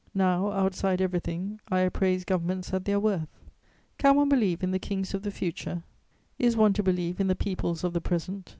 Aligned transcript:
Now, 0.15 0.49
outside 0.51 0.99
everything, 0.99 1.59
I 1.69 1.81
appraise 1.81 2.25
governments 2.25 2.73
at 2.73 2.85
their 2.85 2.99
worth. 2.99 3.27
Can 3.99 4.15
one 4.15 4.29
believe 4.29 4.63
in 4.63 4.71
the 4.71 4.79
kings 4.79 5.13
of 5.13 5.21
the 5.21 5.29
future? 5.29 5.83
Is 6.39 6.57
one 6.57 6.73
to 6.73 6.81
believe 6.81 7.19
in 7.19 7.27
the 7.27 7.35
peoples 7.35 7.83
of 7.83 7.93
the 7.93 8.01
present? 8.01 8.49